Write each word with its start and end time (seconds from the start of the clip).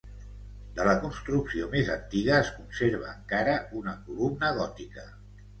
De 0.79 0.85
la 0.87 0.95
construcció 1.03 1.67
més 1.75 1.91
antiga 1.97 2.33
es 2.39 2.49
conserva 2.55 3.13
encara 3.13 3.55
una 3.83 3.95
columna 4.09 4.51
gòtica. 4.61 5.07